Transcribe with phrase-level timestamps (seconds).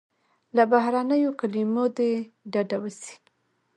[0.55, 2.11] له بهرنیو کلیمو دې
[2.51, 3.13] ډډه وسي.